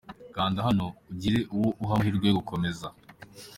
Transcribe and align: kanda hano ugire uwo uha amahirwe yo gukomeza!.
kanda 0.35 0.59
hano 0.67 0.85
ugire 1.11 1.39
uwo 1.55 1.69
uha 1.83 1.91
amahirwe 1.95 2.25
yo 2.27 2.35
gukomeza!. 2.39 2.87